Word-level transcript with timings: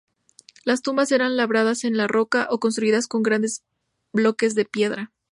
Las 0.63 0.81
tumbas 0.81 1.11
eran 1.11 1.37
labradas 1.37 1.83
en 1.83 1.95
la 1.95 2.07
roca 2.07 2.47
o 2.49 2.59
construidas 2.59 3.05
con 3.05 3.21
grandes 3.21 3.61
bloques 4.11 4.55
de 4.55 4.65
piedra. 4.65 5.11